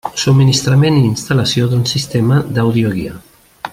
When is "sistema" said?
1.93-2.39